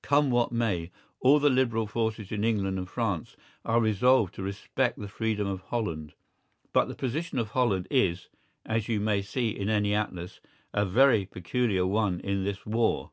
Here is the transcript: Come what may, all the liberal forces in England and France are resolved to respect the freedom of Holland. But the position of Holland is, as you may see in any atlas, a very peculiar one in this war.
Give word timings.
Come 0.00 0.30
what 0.30 0.50
may, 0.50 0.90
all 1.20 1.38
the 1.38 1.50
liberal 1.50 1.86
forces 1.86 2.32
in 2.32 2.42
England 2.42 2.78
and 2.78 2.88
France 2.88 3.36
are 3.66 3.82
resolved 3.82 4.32
to 4.36 4.42
respect 4.42 4.98
the 4.98 5.08
freedom 5.08 5.46
of 5.46 5.60
Holland. 5.60 6.14
But 6.72 6.86
the 6.88 6.94
position 6.94 7.38
of 7.38 7.48
Holland 7.50 7.86
is, 7.90 8.30
as 8.64 8.88
you 8.88 8.98
may 8.98 9.20
see 9.20 9.50
in 9.50 9.68
any 9.68 9.94
atlas, 9.94 10.40
a 10.72 10.86
very 10.86 11.26
peculiar 11.26 11.84
one 11.84 12.18
in 12.20 12.44
this 12.44 12.64
war. 12.64 13.10